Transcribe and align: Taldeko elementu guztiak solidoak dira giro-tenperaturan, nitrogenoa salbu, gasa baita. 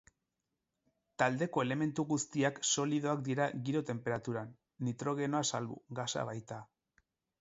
Taldeko 1.23 1.61
elementu 1.65 2.05
guztiak 2.13 2.57
solidoak 2.75 3.21
dira 3.27 3.47
giro-tenperaturan, 3.67 4.49
nitrogenoa 4.89 5.43
salbu, 5.51 5.79
gasa 6.01 6.25
baita. 6.33 6.59